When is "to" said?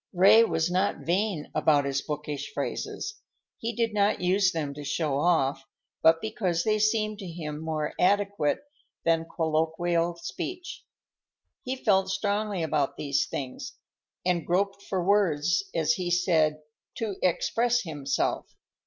4.73-4.83, 7.19-7.27, 16.95-17.17